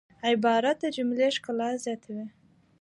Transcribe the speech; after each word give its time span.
عبارت 0.29 0.75
د 0.83 0.85
جملې 0.95 1.27
ښکلا 1.35 1.69
زیاتوي. 1.83 2.25